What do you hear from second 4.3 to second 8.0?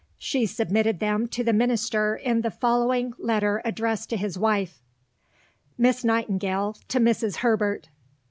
wife: (Miss Nightingale to Mrs. Herbert.)